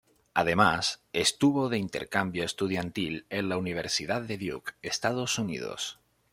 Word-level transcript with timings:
Además, 0.33 0.99
estuvo 1.13 1.69
de 1.69 1.77
intercambio 1.77 2.43
estudiantil 2.43 3.27
en 3.29 3.49
la 3.49 3.57
Universidad 3.59 4.23
de 4.23 4.39
Duke, 4.39 4.73
Estados 4.81 5.37
Unidos. 5.37 5.99